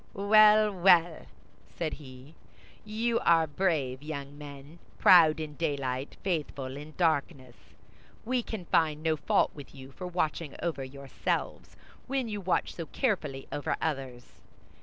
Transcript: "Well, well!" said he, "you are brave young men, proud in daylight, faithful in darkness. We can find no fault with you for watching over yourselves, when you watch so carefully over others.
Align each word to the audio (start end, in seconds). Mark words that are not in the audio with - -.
"Well, 0.15 0.73
well!" 0.73 1.27
said 1.77 1.93
he, 1.93 2.33
"you 2.83 3.19
are 3.19 3.45
brave 3.45 4.01
young 4.01 4.35
men, 4.35 4.79
proud 4.97 5.39
in 5.39 5.53
daylight, 5.53 6.17
faithful 6.23 6.75
in 6.75 6.95
darkness. 6.97 7.55
We 8.25 8.41
can 8.41 8.65
find 8.65 9.03
no 9.03 9.15
fault 9.15 9.51
with 9.53 9.75
you 9.75 9.91
for 9.91 10.07
watching 10.07 10.55
over 10.63 10.83
yourselves, 10.83 11.77
when 12.07 12.27
you 12.27 12.41
watch 12.41 12.73
so 12.73 12.87
carefully 12.87 13.47
over 13.51 13.75
others. 13.79 14.41